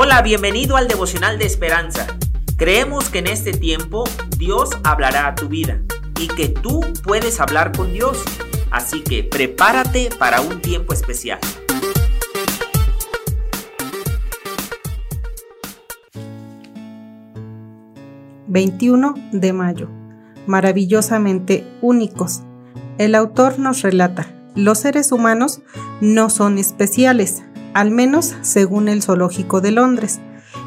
Hola, 0.00 0.22
bienvenido 0.22 0.76
al 0.76 0.86
devocional 0.86 1.40
de 1.40 1.46
esperanza. 1.46 2.06
Creemos 2.56 3.08
que 3.08 3.18
en 3.18 3.26
este 3.26 3.50
tiempo 3.50 4.04
Dios 4.36 4.70
hablará 4.84 5.26
a 5.26 5.34
tu 5.34 5.48
vida 5.48 5.82
y 6.20 6.28
que 6.28 6.48
tú 6.48 6.82
puedes 7.02 7.40
hablar 7.40 7.76
con 7.76 7.92
Dios. 7.92 8.22
Así 8.70 9.02
que 9.02 9.24
prepárate 9.24 10.10
para 10.16 10.40
un 10.40 10.62
tiempo 10.62 10.92
especial. 10.92 11.40
...21 18.48 19.30
de 19.32 19.52
mayo... 19.52 19.88
...maravillosamente 20.46 21.66
únicos... 21.82 22.42
...el 22.98 23.16
autor 23.16 23.58
nos 23.58 23.82
relata... 23.82 24.28
...los 24.54 24.78
seres 24.78 25.10
humanos 25.10 25.60
no 26.00 26.30
son 26.30 26.58
especiales 26.58 27.42
al 27.74 27.90
menos 27.90 28.34
según 28.42 28.88
el 28.88 29.02
Zoológico 29.02 29.60
de 29.60 29.72
Londres. 29.72 30.20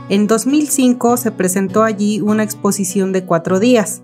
En 0.09 0.27
2005 0.27 1.17
se 1.17 1.31
presentó 1.31 1.83
allí 1.83 2.21
una 2.21 2.43
exposición 2.43 3.11
de 3.11 3.23
cuatro 3.23 3.59
días, 3.59 4.01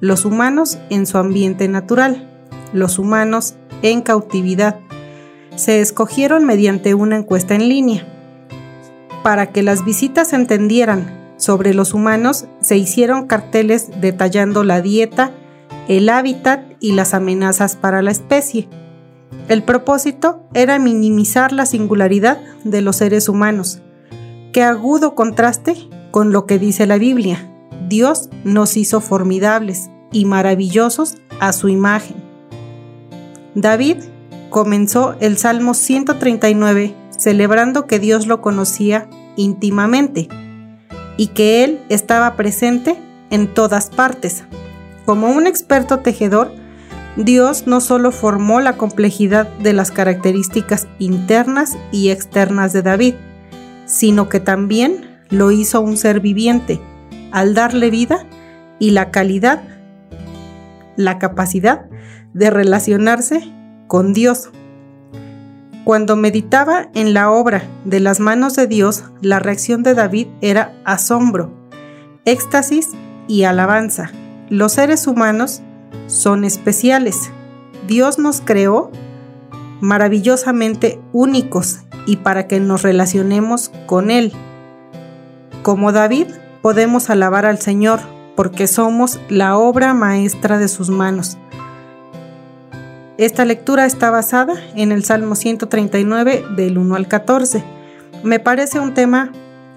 Los 0.00 0.24
humanos 0.24 0.78
en 0.90 1.06
su 1.06 1.16
ambiente 1.18 1.66
natural, 1.68 2.28
los 2.72 2.98
humanos 2.98 3.54
en 3.82 4.02
cautividad. 4.02 4.80
Se 5.56 5.80
escogieron 5.80 6.44
mediante 6.44 6.94
una 6.94 7.16
encuesta 7.16 7.54
en 7.54 7.68
línea. 7.68 8.06
Para 9.22 9.52
que 9.52 9.62
las 9.62 9.84
visitas 9.84 10.32
entendieran 10.32 11.32
sobre 11.36 11.74
los 11.74 11.94
humanos, 11.94 12.46
se 12.60 12.76
hicieron 12.76 13.26
carteles 13.26 13.88
detallando 14.00 14.64
la 14.64 14.82
dieta, 14.82 15.32
el 15.88 16.08
hábitat 16.08 16.64
y 16.80 16.92
las 16.92 17.14
amenazas 17.14 17.76
para 17.76 18.02
la 18.02 18.10
especie. 18.10 18.68
El 19.48 19.62
propósito 19.62 20.42
era 20.54 20.78
minimizar 20.78 21.52
la 21.52 21.66
singularidad 21.66 22.38
de 22.64 22.80
los 22.80 22.96
seres 22.96 23.28
humanos. 23.28 23.82
Qué 24.52 24.62
agudo 24.62 25.14
contraste 25.14 25.76
con 26.10 26.32
lo 26.32 26.46
que 26.46 26.58
dice 26.58 26.86
la 26.86 26.96
Biblia. 26.96 27.50
Dios 27.88 28.30
nos 28.44 28.76
hizo 28.76 29.00
formidables 29.00 29.90
y 30.12 30.24
maravillosos 30.24 31.16
a 31.40 31.52
su 31.52 31.68
imagen. 31.68 32.16
David 33.54 33.98
comenzó 34.48 35.14
el 35.20 35.36
Salmo 35.36 35.74
139 35.74 36.94
celebrando 37.18 37.86
que 37.86 37.98
Dios 37.98 38.26
lo 38.26 38.40
conocía 38.40 39.08
íntimamente 39.36 40.28
y 41.16 41.28
que 41.28 41.64
Él 41.64 41.80
estaba 41.88 42.34
presente 42.36 42.96
en 43.30 43.52
todas 43.52 43.90
partes. 43.90 44.44
Como 45.04 45.30
un 45.30 45.46
experto 45.46 45.98
tejedor, 45.98 46.52
Dios 47.16 47.66
no 47.66 47.80
solo 47.80 48.10
formó 48.10 48.60
la 48.60 48.76
complejidad 48.76 49.48
de 49.58 49.72
las 49.72 49.92
características 49.92 50.88
internas 50.98 51.76
y 51.92 52.10
externas 52.10 52.72
de 52.72 52.82
David, 52.82 53.14
sino 53.86 54.28
que 54.28 54.40
también 54.40 55.20
lo 55.30 55.52
hizo 55.52 55.80
un 55.80 55.96
ser 55.96 56.20
viviente, 56.20 56.80
al 57.30 57.54
darle 57.54 57.90
vida 57.90 58.26
y 58.80 58.90
la 58.90 59.10
calidad, 59.10 59.62
la 60.96 61.18
capacidad 61.18 61.86
de 62.32 62.50
relacionarse 62.50 63.52
con 63.86 64.12
Dios. 64.12 64.50
Cuando 65.84 66.16
meditaba 66.16 66.88
en 66.94 67.14
la 67.14 67.30
obra 67.30 67.62
de 67.84 68.00
las 68.00 68.18
manos 68.18 68.56
de 68.56 68.66
Dios, 68.66 69.04
la 69.20 69.38
reacción 69.38 69.82
de 69.82 69.94
David 69.94 70.28
era 70.40 70.72
asombro, 70.84 71.52
éxtasis 72.24 72.90
y 73.28 73.44
alabanza. 73.44 74.10
Los 74.48 74.72
seres 74.72 75.06
humanos 75.06 75.62
son 76.06 76.44
especiales. 76.44 77.30
Dios 77.86 78.18
nos 78.18 78.40
creó 78.40 78.90
maravillosamente 79.80 81.00
únicos 81.12 81.80
y 82.06 82.16
para 82.16 82.46
que 82.46 82.60
nos 82.60 82.82
relacionemos 82.82 83.70
con 83.86 84.10
Él. 84.10 84.32
Como 85.62 85.92
David, 85.92 86.28
podemos 86.62 87.10
alabar 87.10 87.46
al 87.46 87.58
Señor 87.58 88.00
porque 88.36 88.66
somos 88.66 89.20
la 89.28 89.56
obra 89.56 89.94
maestra 89.94 90.58
de 90.58 90.68
sus 90.68 90.90
manos. 90.90 91.38
Esta 93.16 93.44
lectura 93.44 93.86
está 93.86 94.10
basada 94.10 94.54
en 94.74 94.90
el 94.90 95.04
Salmo 95.04 95.36
139 95.36 96.44
del 96.56 96.78
1 96.78 96.96
al 96.96 97.06
14. 97.06 97.62
Me 98.24 98.40
parece 98.40 98.80
un 98.80 98.92
tema 98.92 99.30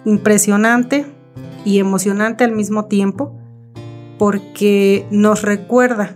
impresionante 0.05 1.05
y 1.63 1.79
emocionante 1.79 2.43
al 2.43 2.53
mismo 2.53 2.85
tiempo 2.85 3.36
porque 4.17 5.05
nos 5.11 5.41
recuerda 5.41 6.13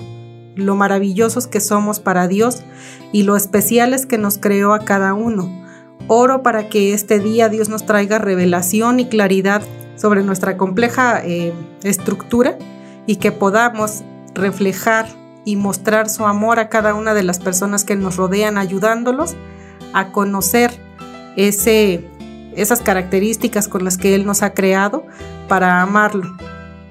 lo 0.56 0.75
maravillosos 0.75 1.47
que 1.47 1.59
somos 1.59 2.00
para 2.00 2.28
Dios 2.28 2.63
y 3.12 3.23
lo 3.23 3.35
especiales 3.35 4.06
que 4.06 4.17
nos 4.17 4.38
creó 4.38 4.73
a 4.73 4.79
cada 4.79 5.13
uno. 5.13 5.50
Oro 6.07 6.44
para 6.44 6.67
que 6.67 6.94
este 6.94 7.19
día 7.19 7.50
Dios 7.50 7.69
nos 7.69 7.85
traiga 7.85 8.19
revelación 8.19 9.00
y 9.00 9.06
claridad 9.06 9.61
sobre 9.95 10.23
nuestra 10.23 10.57
compleja 10.57 11.22
eh, 11.23 11.53
estructura 11.84 12.57
y 13.06 13.17
que 13.17 13.31
podamos 13.31 14.03
reflejar 14.34 15.07
y 15.45 15.56
mostrar 15.56 16.09
su 16.09 16.25
amor 16.25 16.59
a 16.59 16.69
cada 16.69 16.94
una 16.94 17.13
de 17.13 17.23
las 17.23 17.40
personas 17.40 17.84
que 17.84 17.95
nos 17.95 18.17
rodean, 18.17 18.57
ayudándolos 18.57 19.35
a 19.94 20.11
conocer 20.11 20.72
esas 21.35 22.81
características 22.81 23.67
con 23.67 23.84
las 23.84 23.97
que 23.97 24.16
Él 24.16 24.25
nos 24.25 24.44
ha 24.44 24.53
creado 24.53 25.06
para 25.47 25.81
amarlo. 25.81 26.35